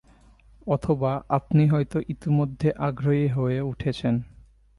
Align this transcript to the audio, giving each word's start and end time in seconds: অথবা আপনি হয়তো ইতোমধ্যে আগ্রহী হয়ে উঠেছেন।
অথবা 0.67 1.11
আপনি 1.29 1.63
হয়তো 1.67 1.97
ইতোমধ্যে 2.07 2.69
আগ্রহী 2.79 3.27
হয়ে 3.27 3.59
উঠেছেন। 3.61 4.15